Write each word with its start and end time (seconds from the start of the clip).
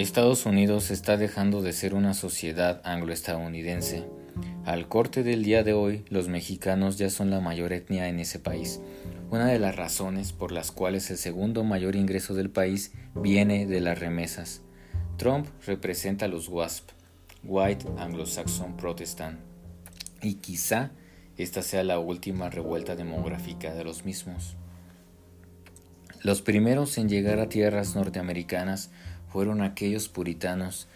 Estados 0.00 0.46
Unidos 0.46 0.90
está 0.90 1.18
dejando 1.18 1.60
de 1.60 1.74
ser 1.74 1.92
una 1.92 2.14
sociedad 2.14 2.80
anglo-estadounidense. 2.84 4.06
Al 4.64 4.88
corte 4.88 5.22
del 5.22 5.42
día 5.42 5.62
de 5.62 5.74
hoy, 5.74 6.06
los 6.08 6.28
mexicanos 6.28 6.96
ya 6.96 7.10
son 7.10 7.28
la 7.28 7.40
mayor 7.40 7.74
etnia 7.74 8.08
en 8.08 8.18
ese 8.18 8.38
país, 8.38 8.80
una 9.30 9.48
de 9.48 9.58
las 9.58 9.76
razones 9.76 10.32
por 10.32 10.52
las 10.52 10.70
cuales 10.70 11.10
el 11.10 11.18
segundo 11.18 11.64
mayor 11.64 11.96
ingreso 11.96 12.32
del 12.32 12.48
país 12.48 12.92
viene 13.14 13.66
de 13.66 13.82
las 13.82 13.98
remesas. 13.98 14.62
Trump 15.18 15.48
representa 15.66 16.24
a 16.24 16.28
los 16.28 16.48
WASP, 16.48 16.88
White 17.44 17.84
Anglo-Saxon 17.98 18.78
Protestant, 18.78 19.38
y 20.22 20.36
quizá 20.36 20.92
esta 21.36 21.60
sea 21.60 21.84
la 21.84 21.98
última 21.98 22.48
revuelta 22.48 22.96
demográfica 22.96 23.74
de 23.74 23.84
los 23.84 24.06
mismos. 24.06 24.56
Los 26.22 26.42
primeros 26.42 26.98
en 26.98 27.08
llegar 27.08 27.38
a 27.38 27.48
tierras 27.48 27.96
norteamericanas 27.96 28.90
fueron 29.32 29.62
aquellos 29.62 30.08
puritanos 30.08 30.88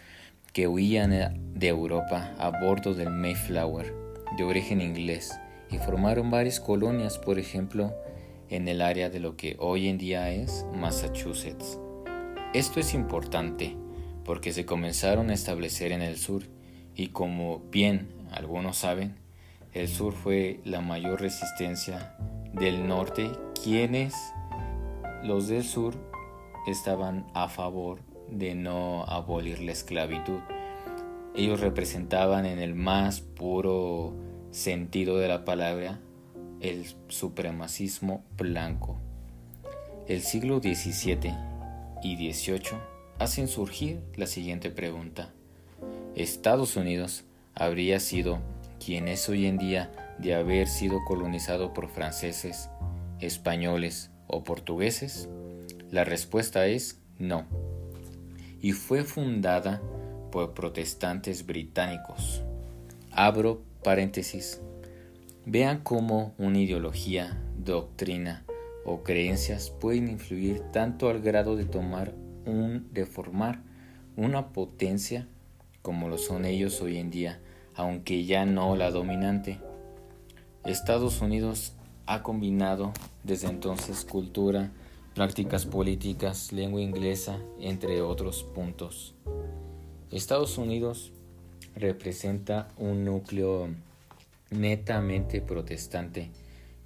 que 0.52 0.68
huían 0.68 1.10
de 1.54 1.68
Europa 1.68 2.34
a 2.38 2.50
bordo 2.50 2.94
del 2.94 3.10
Mayflower, 3.10 3.94
de 4.36 4.44
origen 4.44 4.80
inglés, 4.80 5.38
y 5.70 5.78
formaron 5.78 6.30
varias 6.30 6.60
colonias, 6.60 7.18
por 7.18 7.38
ejemplo, 7.38 7.94
en 8.48 8.68
el 8.68 8.82
área 8.82 9.10
de 9.10 9.20
lo 9.20 9.36
que 9.36 9.56
hoy 9.58 9.88
en 9.88 9.98
día 9.98 10.30
es 10.30 10.64
Massachusetts. 10.74 11.78
Esto 12.52 12.78
es 12.78 12.94
importante 12.94 13.76
porque 14.24 14.52
se 14.52 14.64
comenzaron 14.64 15.30
a 15.30 15.34
establecer 15.34 15.92
en 15.92 16.02
el 16.02 16.16
sur 16.16 16.44
y 16.94 17.08
como 17.08 17.60
bien 17.70 18.08
algunos 18.30 18.78
saben, 18.78 19.16
el 19.72 19.88
sur 19.88 20.12
fue 20.12 20.60
la 20.64 20.80
mayor 20.80 21.20
resistencia 21.20 22.16
del 22.52 22.86
norte, 22.86 23.32
quienes 23.60 24.14
los 25.24 25.48
del 25.48 25.64
sur 25.64 25.94
estaban 26.68 27.26
a 27.34 27.48
favor 27.48 28.13
de 28.30 28.54
no 28.54 29.04
abolir 29.04 29.60
la 29.60 29.72
esclavitud. 29.72 30.40
Ellos 31.34 31.60
representaban 31.60 32.46
en 32.46 32.58
el 32.58 32.74
más 32.74 33.20
puro 33.20 34.14
sentido 34.50 35.18
de 35.18 35.28
la 35.28 35.44
palabra 35.44 36.00
el 36.60 36.86
supremacismo 37.08 38.24
blanco. 38.36 38.98
El 40.06 40.22
siglo 40.22 40.60
XVII 40.60 41.34
y 42.02 42.32
XVIII 42.32 42.78
hacen 43.18 43.48
surgir 43.48 44.00
la 44.16 44.26
siguiente 44.26 44.70
pregunta. 44.70 45.32
¿Estados 46.14 46.76
Unidos 46.76 47.24
habría 47.54 47.98
sido 47.98 48.38
quien 48.84 49.08
es 49.08 49.28
hoy 49.28 49.46
en 49.46 49.58
día 49.58 49.90
de 50.18 50.34
haber 50.34 50.68
sido 50.68 51.04
colonizado 51.04 51.72
por 51.72 51.88
franceses, 51.88 52.70
españoles 53.20 54.10
o 54.28 54.44
portugueses? 54.44 55.28
La 55.90 56.04
respuesta 56.04 56.66
es 56.66 57.00
no 57.18 57.63
y 58.64 58.72
fue 58.72 59.04
fundada 59.04 59.82
por 60.32 60.54
protestantes 60.54 61.44
británicos. 61.44 62.42
Abro 63.12 63.60
paréntesis. 63.82 64.58
Vean 65.44 65.80
cómo 65.82 66.32
una 66.38 66.60
ideología, 66.60 67.38
doctrina 67.58 68.42
o 68.86 69.02
creencias 69.02 69.68
pueden 69.68 70.08
influir 70.08 70.60
tanto 70.72 71.10
al 71.10 71.20
grado 71.20 71.56
de 71.56 71.66
tomar 71.66 72.14
un 72.46 72.88
de 72.90 73.04
formar 73.04 73.60
una 74.16 74.48
potencia 74.48 75.28
como 75.82 76.08
lo 76.08 76.16
son 76.16 76.46
ellos 76.46 76.80
hoy 76.80 76.96
en 76.96 77.10
día, 77.10 77.40
aunque 77.74 78.24
ya 78.24 78.46
no 78.46 78.76
la 78.76 78.90
dominante. 78.90 79.58
Estados 80.64 81.20
Unidos 81.20 81.74
ha 82.06 82.22
combinado 82.22 82.94
desde 83.24 83.48
entonces 83.48 84.06
cultura, 84.06 84.70
prácticas 85.14 85.64
políticas, 85.64 86.52
lengua 86.52 86.80
inglesa, 86.80 87.38
entre 87.60 88.02
otros 88.02 88.42
puntos. 88.42 89.14
Estados 90.10 90.58
Unidos 90.58 91.12
representa 91.76 92.68
un 92.76 93.04
núcleo 93.04 93.68
netamente 94.50 95.40
protestante 95.40 96.30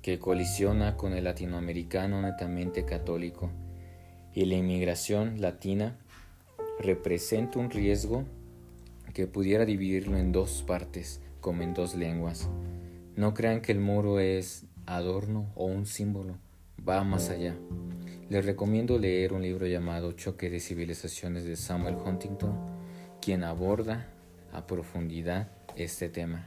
que 0.03 0.19
colisiona 0.19 0.97
con 0.97 1.15
el 1.15 1.25
latinoamericano 1.25 2.23
netamente 2.23 2.85
católico 2.85 3.51
y 4.35 4.45
la 4.45 4.57
inmigración 4.57 5.41
latina 5.41 5.97
representa 6.79 7.59
un 7.59 7.71
riesgo 7.71 8.25
que 9.15 9.27
pudiera 9.27 9.65
dividirlo 9.65 10.17
en 10.17 10.33
dos 10.33 10.63
partes 10.67 11.21
como 11.41 11.63
en 11.63 11.75
dos 11.75 11.95
lenguas. 11.95 12.49
No 13.17 13.35
crean 13.35 13.63
que 13.63 13.73
el 13.73 13.81
muro 13.81 14.21
es 14.21 14.65
adorno 14.87 15.47
o 15.55 15.65
un 15.65 15.87
símbolo, 15.87 16.35
va 16.87 17.03
más 17.05 17.31
allá. 17.31 17.57
Les 18.31 18.45
recomiendo 18.45 18.99
leer 18.99 19.33
un 19.33 19.41
libro 19.41 19.67
llamado 19.67 20.13
Choque 20.13 20.51
de 20.51 20.61
Civilizaciones 20.61 21.45
de 21.45 21.57
Samuel 21.57 21.97
Huntington, 21.97 22.55
quien 23.23 23.43
aborda 23.43 24.07
a 24.53 24.67
profundidad 24.67 25.49
este 25.77 26.11
tema. 26.11 26.47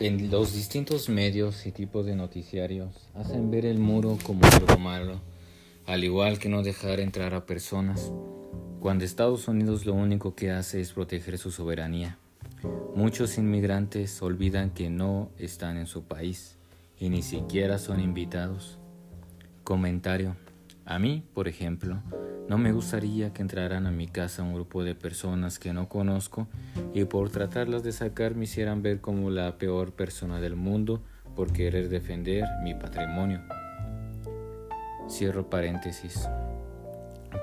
En 0.00 0.32
los 0.32 0.52
distintos 0.52 1.08
medios 1.08 1.64
y 1.64 1.70
tipos 1.70 2.06
de 2.06 2.16
noticiarios 2.16 3.08
hacen 3.14 3.52
ver 3.52 3.64
el 3.64 3.78
muro 3.78 4.18
como 4.24 4.44
algo 4.46 4.78
malo, 4.78 5.20
al 5.86 6.02
igual 6.02 6.40
que 6.40 6.48
no 6.48 6.64
dejar 6.64 6.98
entrar 6.98 7.34
a 7.34 7.46
personas 7.46 8.10
cuando 8.80 9.04
Estados 9.04 9.48
Unidos 9.48 9.86
lo 9.86 9.94
único 9.94 10.34
que 10.34 10.50
hace 10.50 10.80
es 10.80 10.92
proteger 10.92 11.38
su 11.38 11.50
soberanía. 11.50 12.18
Muchos 12.94 13.38
inmigrantes 13.38 14.22
olvidan 14.22 14.70
que 14.70 14.90
no 14.90 15.30
están 15.38 15.76
en 15.76 15.86
su 15.86 16.04
país 16.04 16.56
y 16.98 17.08
ni 17.08 17.22
siquiera 17.22 17.78
son 17.78 18.00
invitados. 18.00 18.78
Comentario. 19.64 20.36
A 20.84 20.98
mí, 20.98 21.24
por 21.34 21.48
ejemplo, 21.48 22.00
no 22.48 22.58
me 22.58 22.72
gustaría 22.72 23.32
que 23.32 23.42
entraran 23.42 23.86
a 23.86 23.90
mi 23.90 24.06
casa 24.06 24.44
un 24.44 24.54
grupo 24.54 24.84
de 24.84 24.94
personas 24.94 25.58
que 25.58 25.72
no 25.72 25.88
conozco 25.88 26.46
y 26.94 27.04
por 27.04 27.30
tratarlas 27.30 27.82
de 27.82 27.90
sacar 27.90 28.36
me 28.36 28.44
hicieran 28.44 28.82
ver 28.82 29.00
como 29.00 29.30
la 29.30 29.58
peor 29.58 29.92
persona 29.92 30.40
del 30.40 30.54
mundo 30.54 31.02
por 31.34 31.52
querer 31.52 31.88
defender 31.88 32.44
mi 32.62 32.74
patrimonio. 32.74 33.42
Cierro 35.08 35.50
paréntesis. 35.50 36.28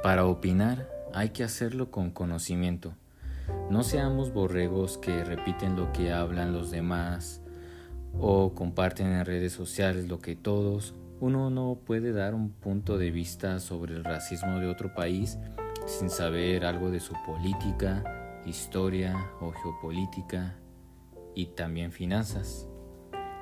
Para 0.02 0.26
opinar 0.26 0.93
hay 1.14 1.30
que 1.30 1.44
hacerlo 1.44 1.92
con 1.92 2.12
conocimiento. 2.12 2.96
No 3.70 3.84
seamos 3.84 4.34
borregos 4.34 4.98
que 4.98 5.24
repiten 5.24 5.76
lo 5.76 5.92
que 5.92 6.12
hablan 6.12 6.54
los 6.54 6.72
demás 6.72 7.42
o 8.20 8.54
comparten 8.54 9.08
en 9.08 9.26
redes 9.26 9.54
sociales 9.54 10.08
lo 10.08 10.20
que 10.20 10.36
todos. 10.36 10.96
Uno 11.20 11.50
no 11.50 11.80
puede 11.86 12.12
dar 12.12 12.34
un 12.34 12.52
punto 12.52 12.98
de 12.98 13.12
vista 13.12 13.60
sobre 13.60 13.94
el 13.94 14.04
racismo 14.04 14.60
de 14.60 14.68
otro 14.68 14.94
país 14.94 15.38
sin 15.86 16.10
saber 16.10 16.66
algo 16.66 16.90
de 16.90 17.00
su 17.00 17.14
política, 17.26 18.42
historia 18.46 19.32
o 19.40 19.52
geopolítica 19.52 20.56
y 21.36 21.48
también 21.48 21.92
finanzas. 21.92 22.68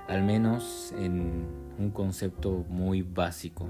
Al 0.07 0.23
menos 0.23 0.93
en 0.97 1.45
un 1.77 1.91
concepto 1.91 2.65
muy 2.67 3.01
básico. 3.01 3.67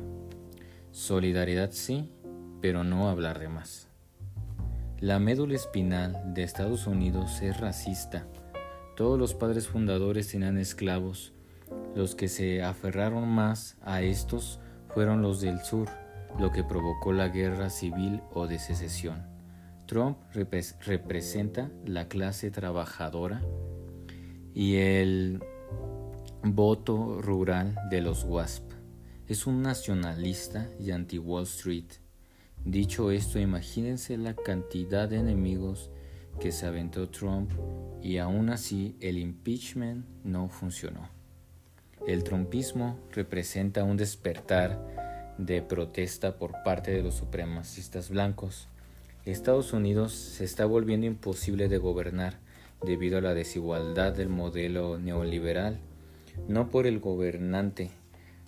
Solidaridad 0.92 1.72
sí, 1.72 2.10
pero 2.62 2.84
no 2.84 3.10
hablar 3.10 3.40
de 3.40 3.48
más. 3.48 3.91
La 5.02 5.18
médula 5.18 5.56
espinal 5.56 6.36
de 6.36 6.44
Estados 6.44 6.86
Unidos 6.86 7.42
es 7.42 7.60
racista. 7.60 8.28
Todos 8.96 9.18
los 9.18 9.34
padres 9.34 9.68
fundadores 9.68 10.28
tenían 10.28 10.60
esclavos. 10.60 11.34
Los 11.96 12.14
que 12.14 12.28
se 12.28 12.62
aferraron 12.62 13.28
más 13.28 13.78
a 13.82 14.04
estos 14.04 14.60
fueron 14.90 15.24
los 15.24 15.42
del 15.42 15.60
sur, 15.62 15.90
lo 16.40 16.52
que 16.52 16.64
provocó 16.64 17.14
la 17.14 17.30
guerra 17.30 17.72
civil 17.72 18.22
o 18.32 18.46
de 18.46 18.60
secesión. 18.60 19.26
Trump 19.88 20.20
representa 20.86 21.72
la 21.84 22.08
clase 22.08 22.52
trabajadora 22.52 23.42
y 24.54 24.76
el 24.76 25.44
voto 26.44 27.24
rural 27.24 27.76
de 27.90 28.02
los 28.02 28.24
WASP. 28.24 28.72
Es 29.26 29.48
un 29.48 29.64
nacionalista 29.64 30.70
y 30.80 30.92
anti-Wall 30.92 31.46
Street 31.46 32.01
Dicho 32.66 33.10
esto, 33.10 33.40
imagínense 33.40 34.18
la 34.18 34.36
cantidad 34.36 35.10
de 35.10 35.18
enemigos 35.18 35.90
que 36.40 36.52
se 36.52 36.68
aventó 36.68 37.10
Trump 37.10 37.52
y 38.04 38.18
aún 38.18 38.50
así 38.50 38.96
el 39.00 39.18
impeachment 39.18 40.06
no 40.24 40.48
funcionó. 40.48 41.10
El 42.08 42.24
trumpismo 42.24 43.00
representa 43.12 43.84
un 43.84 43.98
despertar 43.98 45.36
de 45.38 45.62
protesta 45.64 46.38
por 46.38 46.64
parte 46.64 46.92
de 46.92 47.02
los 47.02 47.16
supremacistas 47.16 48.10
blancos. 48.10 48.68
Estados 49.26 49.74
Unidos 49.74 50.14
se 50.14 50.44
está 50.44 50.66
volviendo 50.66 51.08
imposible 51.08 51.68
de 51.68 51.78
gobernar 51.80 52.40
debido 52.84 53.18
a 53.18 53.22
la 53.22 53.34
desigualdad 53.34 54.14
del 54.14 54.30
modelo 54.30 55.00
neoliberal, 55.00 55.80
no 56.48 56.70
por 56.70 56.88
el 56.88 57.00
gobernante, 57.00 57.92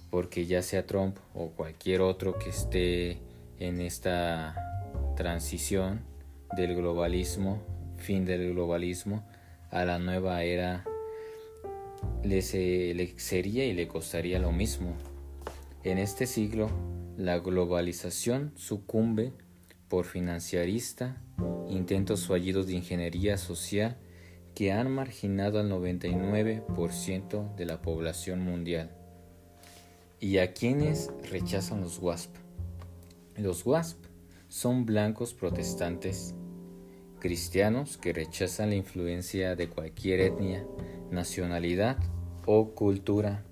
porque 0.09 0.45
ya 0.45 0.61
sea 0.61 0.85
Trump 0.85 1.17
o 1.33 1.49
cualquier 1.49 2.01
otro 2.01 2.37
que 2.37 2.49
esté 2.49 3.19
en 3.63 3.81
esta 3.81 4.55
transición 5.15 6.01
del 6.55 6.75
globalismo, 6.75 7.61
fin 7.97 8.25
del 8.25 8.53
globalismo, 8.53 9.23
a 9.71 9.85
la 9.85 9.99
nueva 9.99 10.43
era 10.43 10.83
le, 12.23 12.41
sería 12.41 13.65
y 13.65 13.73
le 13.73 13.87
costaría 13.87 14.39
lo 14.39 14.51
mismo. 14.51 14.93
En 15.83 15.97
este 15.97 16.27
siglo, 16.27 16.69
la 17.17 17.39
globalización 17.39 18.51
sucumbe 18.55 19.33
por 19.87 20.05
financiarista, 20.05 21.21
intentos 21.69 22.27
fallidos 22.27 22.67
de 22.67 22.73
ingeniería 22.73 23.37
social 23.37 23.97
que 24.55 24.71
han 24.71 24.91
marginado 24.91 25.59
al 25.59 25.71
99% 25.71 27.55
de 27.55 27.65
la 27.65 27.81
población 27.81 28.41
mundial. 28.41 28.91
¿Y 30.19 30.37
a 30.37 30.53
quienes 30.53 31.11
rechazan 31.29 31.81
los 31.81 31.99
WASP? 31.99 32.42
Los 33.37 33.65
WASP 33.65 33.97
son 34.47 34.85
blancos 34.85 35.33
protestantes 35.33 36.35
cristianos 37.19 37.97
que 37.97 38.13
rechazan 38.13 38.69
la 38.69 38.75
influencia 38.75 39.55
de 39.55 39.69
cualquier 39.69 40.19
etnia, 40.19 40.67
nacionalidad 41.09 41.97
o 42.45 42.75
cultura. 42.75 43.43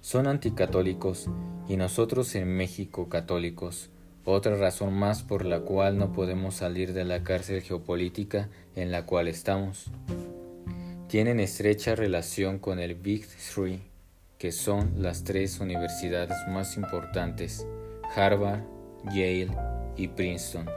Son 0.00 0.28
anticatólicos 0.28 1.28
y 1.66 1.76
nosotros 1.76 2.34
en 2.36 2.56
México 2.56 3.08
católicos. 3.08 3.90
Otra 4.24 4.54
razón 4.56 4.92
más 4.92 5.24
por 5.24 5.44
la 5.44 5.60
cual 5.60 5.98
no 5.98 6.12
podemos 6.12 6.54
salir 6.54 6.92
de 6.92 7.04
la 7.04 7.24
cárcel 7.24 7.62
geopolítica 7.62 8.48
en 8.76 8.92
la 8.92 9.06
cual 9.06 9.26
estamos. 9.26 9.90
Tienen 11.08 11.40
estrecha 11.40 11.96
relación 11.96 12.60
con 12.60 12.78
el 12.78 12.94
Big 12.94 13.26
Three, 13.26 13.80
que 14.38 14.52
son 14.52 15.02
las 15.02 15.24
tres 15.24 15.58
universidades 15.58 16.36
más 16.48 16.76
importantes, 16.76 17.66
Harvard, 18.14 18.60
Yale 19.06 19.50
y 19.96 20.08
Princeton. 20.08 20.68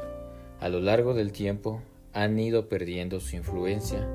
A 0.59 0.69
lo 0.69 0.79
largo 0.79 1.13
del 1.13 1.31
tiempo 1.31 1.81
han 2.13 2.39
ido 2.39 2.69
perdiendo 2.69 3.19
su 3.19 3.35
influencia. 3.35 4.07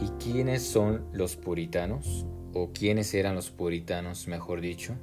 ¿Y 0.00 0.08
quiénes 0.22 0.62
son 0.62 1.04
los 1.12 1.36
puritanos? 1.36 2.26
¿O 2.52 2.70
quiénes 2.72 3.12
eran 3.14 3.34
los 3.34 3.50
puritanos, 3.50 4.28
mejor 4.28 4.60
dicho? 4.60 4.94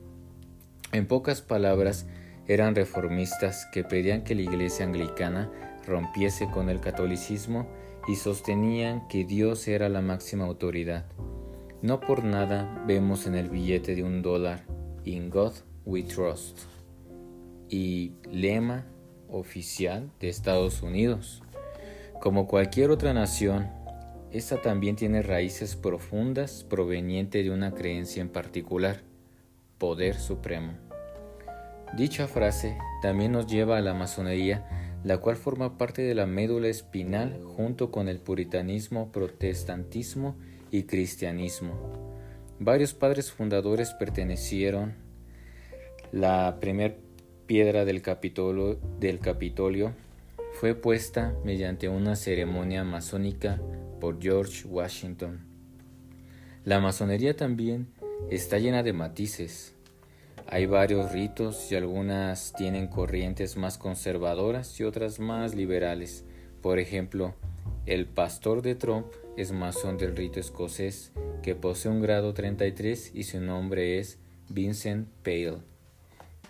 En 0.92 1.08
pocas 1.08 1.42
palabras, 1.42 2.08
eran 2.48 2.76
reformistas 2.76 3.68
que 3.72 3.84
pedían 3.84 4.24
que 4.24 4.36
la 4.36 4.42
iglesia 4.42 4.86
anglicana 4.86 5.52
rompiese 5.88 6.50
con 6.50 6.70
el 6.70 6.80
catolicismo 6.80 7.68
y 8.08 8.16
sostenían 8.16 9.08
que 9.08 9.24
Dios 9.24 9.68
era 9.68 9.90
la 9.90 10.02
máxima 10.02 10.46
autoridad. 10.46 11.06
No 11.82 12.00
por 12.00 12.24
nada 12.24 12.84
vemos 12.88 13.28
en 13.28 13.36
el 13.36 13.50
billete 13.50 13.96
de 13.96 14.04
un 14.04 14.22
dólar, 14.22 14.64
In 15.04 15.30
God 15.30 15.54
We 15.86 16.04
Trust, 16.04 16.60
y 17.74 18.12
lema 18.32 18.86
oficial 19.28 20.12
de 20.20 20.30
Estados 20.30 20.84
Unidos. 20.84 21.42
Como 22.22 22.46
cualquier 22.46 22.92
otra 22.92 23.16
nación, 23.16 23.68
esta 24.32 24.62
también 24.62 24.96
tiene 24.96 25.24
raíces 25.24 25.76
profundas 25.76 26.64
provenientes 26.70 27.44
de 27.44 27.50
una 27.50 27.74
creencia 27.74 28.22
en 28.22 28.30
particular, 28.30 29.02
poder 29.80 30.20
supremo. 30.20 30.74
Dicha 31.98 32.28
frase 32.28 32.78
también 33.02 33.32
nos 33.32 33.48
lleva 33.48 33.78
a 33.78 33.82
la 33.82 33.96
masonería, 33.96 35.00
la 35.04 35.18
cual 35.18 35.36
forma 35.36 35.76
parte 35.76 36.04
de 36.04 36.14
la 36.14 36.28
médula 36.28 36.68
espinal 36.68 37.42
junto 37.44 37.90
con 37.90 38.08
el 38.08 38.20
puritanismo, 38.20 39.12
protestantismo 39.12 40.36
y 40.70 40.84
cristianismo. 40.84 41.74
Varios 42.60 42.94
padres 42.94 43.32
fundadores 43.32 43.94
pertenecieron. 43.96 44.94
La 46.12 46.60
primera 46.60 46.94
piedra 47.46 47.86
del 47.86 48.02
Capitolio, 48.02 49.94
fue 50.54 50.76
puesta 50.76 51.36
mediante 51.44 51.90
una 51.90 52.16
ceremonia 52.16 52.84
masónica 52.84 53.60
por 54.00 54.22
George 54.22 54.68
Washington. 54.68 55.46
La 56.64 56.80
masonería 56.80 57.36
también 57.36 57.88
está 58.30 58.60
llena 58.60 58.84
de 58.84 58.94
matices. 58.94 59.76
Hay 60.48 60.66
varios 60.66 61.12
ritos 61.12 61.72
y 61.72 61.76
algunas 61.76 62.54
tienen 62.54 62.88
corrientes 62.88 63.58
más 63.58 63.78
conservadoras 63.78 64.80
y 64.80 64.84
otras 64.84 65.20
más 65.20 65.56
liberales. 65.56 66.26
Por 66.62 66.80
ejemplo, 66.80 67.34
el 67.86 68.06
pastor 68.06 68.62
de 68.62 68.76
Trump 68.76 69.08
es 69.36 69.52
masón 69.52 69.98
del 69.98 70.16
rito 70.16 70.40
escocés 70.40 71.12
que 71.42 71.56
posee 71.56 71.92
un 71.92 72.02
grado 72.02 72.34
33 72.34 73.12
y 73.14 73.24
su 73.24 73.42
nombre 73.42 74.00
es 74.00 74.20
Vincent 74.50 75.10
Pale, 75.24 75.58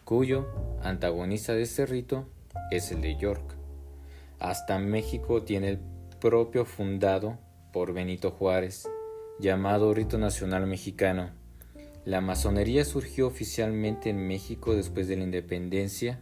cuyo 0.04 0.48
antagonista 0.82 1.54
de 1.54 1.64
este 1.64 1.86
rito 1.86 2.30
es 2.72 2.92
el 2.92 3.02
de 3.02 3.18
York. 3.18 3.56
Hasta 4.40 4.80
México 4.80 5.44
tiene 5.44 5.70
el 5.70 5.80
propio 6.20 6.66
fundado 6.66 7.38
por 7.72 7.94
Benito 7.94 8.32
Juárez, 8.32 8.90
llamado 9.40 9.94
Rito 9.94 10.18
Nacional 10.18 10.68
Mexicano 10.68 11.44
la 12.06 12.20
masonería 12.20 12.84
surgió 12.84 13.28
oficialmente 13.28 14.10
en 14.10 14.28
México 14.28 14.76
después 14.76 15.08
de 15.08 15.16
la 15.16 15.24
independencia 15.24 16.20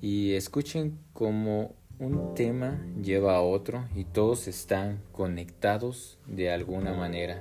y 0.00 0.34
escuchen 0.34 1.00
cómo 1.12 1.74
un 1.98 2.34
tema 2.34 2.80
lleva 3.02 3.34
a 3.34 3.40
otro 3.40 3.88
y 3.96 4.04
todos 4.04 4.46
están 4.46 5.02
conectados 5.10 6.20
de 6.28 6.52
alguna 6.52 6.92
manera. 6.92 7.40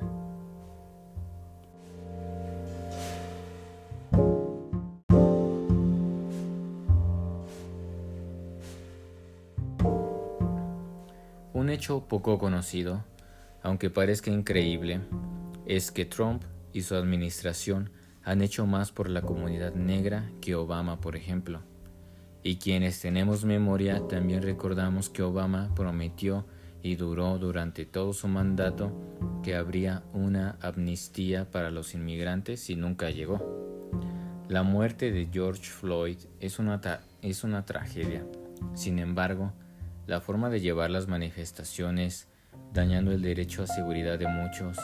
Un 11.68 11.74
hecho 11.74 12.08
poco 12.08 12.40
conocido, 12.40 13.04
aunque 13.62 13.90
parezca 13.90 14.32
increíble, 14.32 15.02
es 15.66 15.92
que 15.92 16.06
Trump 16.06 16.44
y 16.72 16.84
su 16.84 16.96
administración 16.96 17.90
han 18.24 18.42
hecho 18.42 18.66
más 18.66 18.94
por 18.94 19.10
la 19.10 19.22
comunidad 19.22 19.74
negra 19.74 20.32
que 20.40 20.56
Obama, 20.56 21.02
por 21.02 21.18
ejemplo. 21.18 21.60
Y 22.42 22.56
quienes 22.56 23.02
tenemos 23.02 23.44
memoria 23.44 24.08
también 24.08 24.44
recordamos 24.44 25.10
que 25.10 25.24
Obama 25.24 25.76
prometió 25.76 26.46
y 26.82 26.96
duró 26.96 27.38
durante 27.38 27.86
todo 27.86 28.14
su 28.14 28.30
mandato 28.30 28.94
que 29.44 29.54
habría 29.54 30.04
una 30.14 30.58
amnistía 30.62 31.52
para 31.52 31.70
los 31.70 31.94
inmigrantes 31.94 32.70
y 32.70 32.78
nunca 32.78 33.10
llegó. 33.10 33.92
La 34.48 34.64
muerte 34.64 35.12
de 35.12 35.28
George 35.30 35.66
Floyd 35.66 36.20
es 36.40 36.60
una, 36.60 36.80
es 37.22 37.44
una 37.44 37.66
tragedia. 37.66 38.26
Sin 38.74 39.00
embargo, 39.00 39.52
la 40.08 40.22
forma 40.22 40.50
de 40.50 40.62
llevar 40.62 40.90
las 40.90 41.08
manifestaciones, 41.08 42.28
dañando 42.74 43.12
el 43.12 43.22
derecho 43.22 43.64
a 43.64 43.68
seguridad 43.68 44.18
de 44.18 44.28
muchos, 44.28 44.78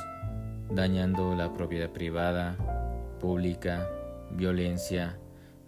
dañando 0.69 1.33
la 1.33 1.53
propiedad 1.53 1.89
privada, 1.89 2.57
pública, 3.19 3.89
violencia, 4.31 5.17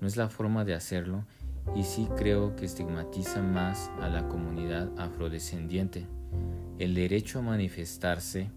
no 0.01 0.07
es 0.07 0.17
la 0.17 0.27
forma 0.27 0.65
de 0.65 0.74
hacerlo 0.74 1.25
y 1.74 1.83
sí 1.83 2.07
creo 2.17 2.55
que 2.57 2.65
estigmatiza 2.65 3.41
más 3.41 3.89
a 4.01 4.09
la 4.09 4.27
comunidad 4.27 4.89
afrodescendiente. 4.97 6.05
El 6.77 6.93
derecho 6.93 7.39
a 7.39 7.43
manifestarse 7.43 8.51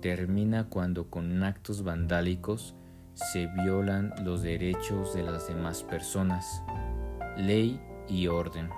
termina 0.00 0.68
cuando 0.68 1.08
con 1.08 1.42
actos 1.42 1.82
vandálicos 1.82 2.74
se 3.14 3.46
violan 3.46 4.12
los 4.22 4.42
derechos 4.42 5.14
de 5.14 5.22
las 5.22 5.48
demás 5.48 5.82
personas. 5.82 6.62
Ley 7.38 7.80
y 8.08 8.26
orden. 8.26 8.68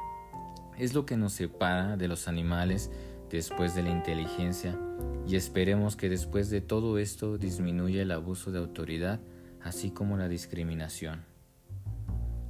Es 0.79 0.95
lo 0.95 1.07
que 1.07 1.17
nos 1.17 1.33
separa 1.33 1.97
de 1.97 2.09
los 2.09 2.27
animales 2.27 2.91
después 3.31 3.75
de 3.75 3.83
la 3.83 3.91
inteligencia 3.91 4.79
y 5.27 5.37
esperemos 5.37 5.97
que 5.97 6.09
después 6.09 6.51
de 6.51 6.61
todo 6.61 6.99
esto 6.99 7.39
disminuya 7.39 8.03
el 8.03 8.11
abuso 8.11 8.51
de 8.51 8.59
autoridad 8.59 9.21
así 9.63 9.91
como 9.91 10.17
la 10.17 10.29
discriminación. 10.29 11.25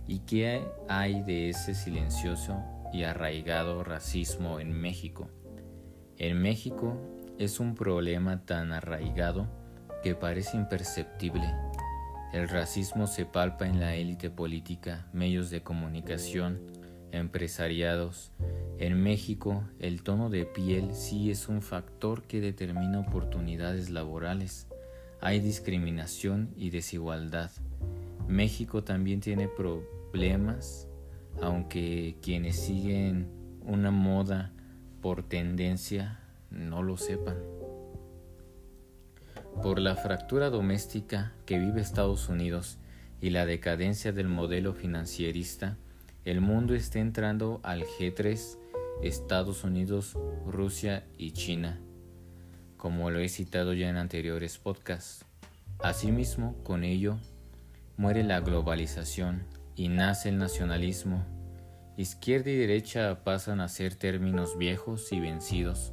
¿Y 0.07 0.21
qué 0.21 0.67
hay 0.89 1.23
de 1.23 1.49
ese 1.51 1.75
silencioso 1.75 2.63
y 2.93 3.05
arraigado 3.05 3.85
racismo 3.85 4.61
en 4.61 4.73
México? 4.73 5.31
En 6.19 6.41
México 6.41 7.01
es 7.39 7.61
un 7.61 7.75
problema 7.75 8.45
tan 8.45 8.73
arraigado 8.73 9.49
que 10.03 10.15
parece 10.15 10.57
imperceptible. 10.57 11.55
El 12.33 12.49
racismo 12.49 13.07
se 13.07 13.25
palpa 13.25 13.67
en 13.67 13.81
la 13.81 13.95
élite 13.95 14.29
política, 14.29 15.07
medios 15.13 15.51
de 15.51 15.63
comunicación, 15.63 16.61
empresariados, 17.19 18.33
en 18.79 19.03
México, 19.03 19.65
el 19.79 20.03
tono 20.03 20.31
de 20.31 20.47
piel 20.47 20.95
sí 20.95 21.31
es 21.31 21.49
un 21.49 21.63
factor 21.63 22.23
que 22.25 22.41
determina 22.41 22.99
oportunidades 22.99 23.89
laborales. 23.89 24.67
Hay 25.21 25.39
discriminación 25.39 26.53
y 26.57 26.71
desigualdad. 26.71 27.51
México 28.27 28.83
también 28.83 29.21
tiene 29.21 29.49
problemas, 29.49 30.89
aunque 31.41 32.17
quienes 32.21 32.57
siguen 32.57 33.29
una 33.63 33.93
moda 33.93 34.53
por 35.01 35.23
tendencia 35.23 36.21
no 36.51 36.83
lo 36.83 36.97
sepan. 36.97 37.37
Por 39.63 39.79
la 39.79 39.95
fractura 39.95 40.51
doméstica 40.51 41.33
que 41.47 41.61
vive 41.61 41.81
Estados 41.81 42.29
Unidos 42.29 42.79
y 43.21 43.31
la 43.31 43.47
decadencia 43.47 44.13
del 44.13 44.29
modelo 44.29 44.75
financierista, 44.75 45.79
el 46.25 46.41
mundo 46.41 46.75
está 46.75 47.01
entrando 47.01 47.61
al 47.63 47.85
G3 47.85 48.59
Estados 49.03 49.65
Unidos, 49.65 50.17
Rusia 50.47 51.05
y 51.19 51.33
China, 51.33 51.81
como 52.77 53.11
lo 53.11 53.19
he 53.19 53.29
citado 53.29 53.75
ya 53.75 53.89
en 53.89 53.97
anteriores 53.97 54.59
podcasts. 54.59 55.27
Asimismo, 55.81 56.57
con 56.63 56.85
ello, 56.85 57.19
muere 57.97 58.23
la 58.25 58.41
globalización 58.41 59.45
y 59.77 59.89
nace 59.89 60.31
el 60.31 60.39
nacionalismo. 60.39 61.25
Izquierda 61.99 62.51
y 62.51 62.57
derecha 62.57 63.23
pasan 63.23 63.61
a 63.61 63.69
ser 63.69 63.95
términos 63.95 64.57
viejos 64.57 65.13
y 65.13 65.21
vencidos, 65.21 65.93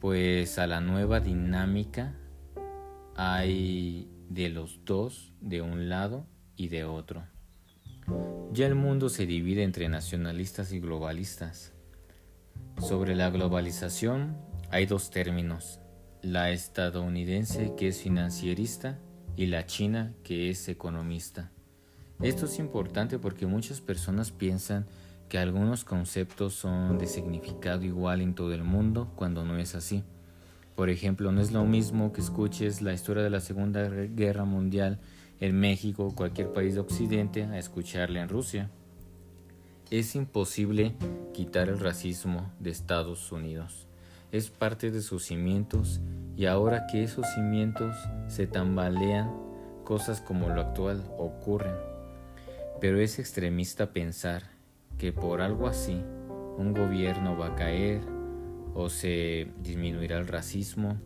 pues 0.00 0.58
a 0.58 0.66
la 0.66 0.80
nueva 0.80 1.20
dinámica 1.20 2.16
hay 3.14 4.10
de 4.28 4.48
los 4.48 4.84
dos 4.84 5.32
de 5.40 5.62
un 5.62 5.88
lado 5.88 6.26
y 6.56 6.68
de 6.68 6.84
otro. 6.84 7.35
Ya 8.52 8.66
el 8.66 8.74
mundo 8.74 9.08
se 9.08 9.26
divide 9.26 9.62
entre 9.62 9.88
nacionalistas 9.88 10.72
y 10.72 10.80
globalistas. 10.80 11.72
Sobre 12.80 13.14
la 13.14 13.30
globalización 13.30 14.36
hay 14.70 14.86
dos 14.86 15.10
términos, 15.10 15.80
la 16.22 16.50
estadounidense 16.50 17.74
que 17.76 17.88
es 17.88 18.00
financierista 18.00 18.98
y 19.36 19.46
la 19.46 19.66
china 19.66 20.14
que 20.22 20.50
es 20.50 20.68
economista. 20.68 21.50
Esto 22.22 22.46
es 22.46 22.58
importante 22.58 23.18
porque 23.18 23.46
muchas 23.46 23.80
personas 23.80 24.30
piensan 24.30 24.86
que 25.28 25.38
algunos 25.38 25.84
conceptos 25.84 26.54
son 26.54 26.98
de 26.98 27.06
significado 27.06 27.84
igual 27.84 28.22
en 28.22 28.34
todo 28.34 28.54
el 28.54 28.64
mundo 28.64 29.12
cuando 29.16 29.44
no 29.44 29.58
es 29.58 29.74
así. 29.74 30.02
Por 30.74 30.90
ejemplo, 30.90 31.32
no 31.32 31.40
es 31.40 31.52
lo 31.52 31.64
mismo 31.64 32.12
que 32.12 32.20
escuches 32.20 32.82
la 32.82 32.92
historia 32.92 33.22
de 33.22 33.30
la 33.30 33.40
Segunda 33.40 33.88
Guerra 33.88 34.44
Mundial 34.44 34.98
en 35.40 35.58
México 35.58 36.06
o 36.06 36.14
cualquier 36.14 36.52
país 36.52 36.74
de 36.74 36.80
Occidente 36.80 37.44
a 37.44 37.58
escucharla 37.58 38.22
en 38.22 38.28
Rusia. 38.28 38.70
Es 39.90 40.14
imposible 40.16 40.94
quitar 41.32 41.68
el 41.68 41.78
racismo 41.78 42.52
de 42.58 42.70
Estados 42.70 43.30
Unidos. 43.30 43.86
Es 44.32 44.50
parte 44.50 44.90
de 44.90 45.02
sus 45.02 45.24
cimientos 45.24 46.00
y 46.36 46.46
ahora 46.46 46.86
que 46.86 47.04
esos 47.04 47.26
cimientos 47.34 47.96
se 48.26 48.46
tambalean, 48.46 49.30
cosas 49.84 50.20
como 50.20 50.48
lo 50.48 50.60
actual 50.60 51.04
ocurren. 51.18 51.76
Pero 52.80 53.00
es 53.00 53.18
extremista 53.18 53.92
pensar 53.92 54.42
que 54.98 55.12
por 55.12 55.40
algo 55.40 55.68
así 55.68 56.02
un 56.58 56.74
gobierno 56.74 57.36
va 57.36 57.48
a 57.48 57.54
caer 57.54 58.00
o 58.74 58.88
se 58.88 59.48
disminuirá 59.62 60.18
el 60.18 60.26
racismo, 60.26 60.96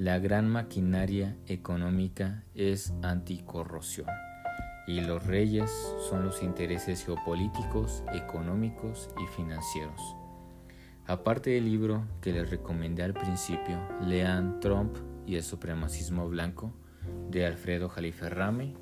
la 0.00 0.18
gran 0.18 0.48
maquinaria 0.48 1.36
económica 1.46 2.42
es 2.54 2.94
anticorrosión 3.02 4.06
y 4.86 5.02
los 5.02 5.26
reyes 5.26 5.70
son 6.08 6.24
los 6.24 6.42
intereses 6.42 7.04
geopolíticos, 7.04 8.02
económicos 8.14 9.10
y 9.22 9.26
financieros. 9.36 10.00
Aparte 11.06 11.50
del 11.50 11.66
libro 11.66 12.02
que 12.22 12.32
les 12.32 12.48
recomendé 12.48 13.02
al 13.02 13.12
principio, 13.12 13.78
lean 14.06 14.58
Trump 14.60 14.96
y 15.26 15.36
el 15.36 15.42
supremacismo 15.42 16.30
blanco 16.30 16.72
de 17.30 17.44
Alfredo 17.44 17.90
Jaliferrame 17.90 18.72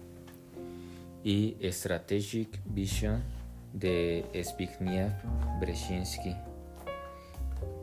y 1.24 1.56
Strategic 1.64 2.60
Vision 2.64 3.24
de 3.72 4.24
Zbigniew 4.40 5.10
Brzezinski 5.60 6.36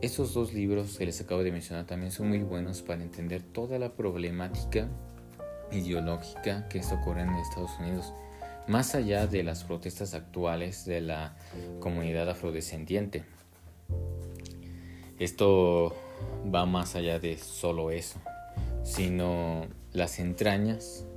estos 0.05 0.33
dos 0.35 0.53
libros 0.53 0.97
que 0.97 1.05
les 1.05 1.19
acabo 1.19 1.43
de 1.43 1.51
mencionar 1.51 1.85
también 1.85 2.11
son 2.11 2.29
muy 2.29 2.39
buenos 2.39 2.83
para 2.83 3.01
entender 3.01 3.41
toda 3.41 3.79
la 3.79 3.93
problemática 3.93 4.87
ideológica 5.71 6.67
que 6.69 6.77
está 6.77 6.95
ocurriendo 6.95 7.33
en 7.33 7.39
Estados 7.39 7.71
Unidos, 7.79 8.13
más 8.67 8.93
allá 8.93 9.25
de 9.25 9.43
las 9.43 9.63
protestas 9.63 10.13
actuales 10.13 10.85
de 10.85 11.01
la 11.01 11.35
comunidad 11.79 12.29
afrodescendiente. 12.29 13.23
Esto 15.17 15.95
va 16.53 16.67
más 16.67 16.95
allá 16.95 17.19
de 17.19 17.37
solo 17.37 17.89
eso, 17.89 18.21
sino 18.83 19.65
las 19.91 20.19
entrañas 20.19 21.07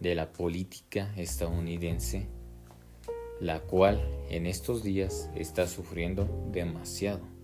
de 0.00 0.16
la 0.16 0.32
política 0.32 1.12
estadounidense, 1.16 2.26
la 3.40 3.60
cual 3.60 4.02
en 4.30 4.46
estos 4.46 4.82
días 4.82 5.30
está 5.36 5.68
sufriendo 5.68 6.28
demasiado. 6.50 7.35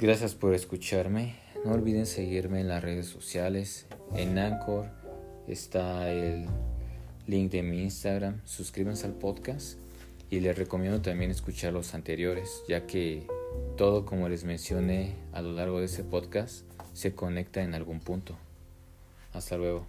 Gracias 0.00 0.34
por 0.34 0.54
escucharme. 0.54 1.34
No 1.62 1.72
olviden 1.72 2.06
seguirme 2.06 2.62
en 2.62 2.68
las 2.68 2.82
redes 2.82 3.04
sociales. 3.04 3.84
En 4.14 4.38
Anchor 4.38 4.86
está 5.46 6.10
el 6.10 6.46
link 7.26 7.52
de 7.52 7.62
mi 7.62 7.82
Instagram. 7.82 8.40
Suscríbanse 8.46 9.04
al 9.04 9.12
podcast 9.12 9.78
y 10.30 10.40
les 10.40 10.56
recomiendo 10.56 11.02
también 11.02 11.30
escuchar 11.30 11.74
los 11.74 11.92
anteriores, 11.92 12.62
ya 12.66 12.86
que 12.86 13.26
todo 13.76 14.06
como 14.06 14.30
les 14.30 14.44
mencioné 14.44 15.16
a 15.34 15.42
lo 15.42 15.52
largo 15.52 15.80
de 15.80 15.84
ese 15.84 16.02
podcast 16.02 16.64
se 16.94 17.14
conecta 17.14 17.62
en 17.62 17.74
algún 17.74 18.00
punto. 18.00 18.38
Hasta 19.34 19.58
luego. 19.58 19.86